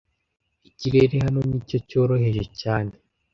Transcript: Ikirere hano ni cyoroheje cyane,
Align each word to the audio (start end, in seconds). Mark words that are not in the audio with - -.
Ikirere 0.69 1.15
hano 1.25 1.39
ni 1.49 1.59
cyoroheje 1.87 2.43
cyane, 2.61 2.93